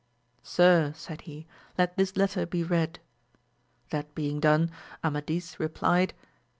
[0.41, 1.45] Sir, said he,
[1.77, 2.97] let this letter be read.
[3.91, 4.71] That being done,
[5.03, 6.15] Amadis replied.